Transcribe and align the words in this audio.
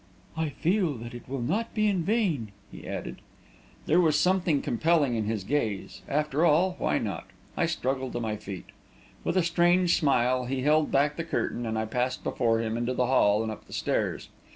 "I 0.35 0.49
feel 0.49 0.95
that 0.95 1.13
it 1.13 1.29
will 1.29 1.43
not 1.43 1.75
be 1.75 1.85
in 1.87 2.01
vain!" 2.03 2.53
he 2.71 2.87
added. 2.87 3.17
There 3.85 4.01
was 4.01 4.19
something 4.19 4.59
compelling 4.63 5.13
in 5.13 5.25
his 5.25 5.43
gaze. 5.43 6.01
After 6.09 6.43
all, 6.43 6.73
why 6.79 6.97
not? 6.97 7.25
I 7.55 7.67
struggled 7.67 8.13
to 8.13 8.19
my 8.19 8.35
feet. 8.35 8.65
With 9.23 9.37
a 9.37 9.43
strange 9.43 9.95
smile, 9.99 10.45
he 10.45 10.63
held 10.63 10.91
back 10.91 11.17
the 11.17 11.23
curtain, 11.23 11.67
and 11.67 11.77
I 11.77 11.85
passed 11.85 12.23
before 12.23 12.57
him 12.61 12.77
into 12.77 12.95
the 12.95 13.05
hall 13.05 13.43
and 13.43 13.51
up 13.51 13.67
the 13.67 13.73
stairs. 13.73 14.29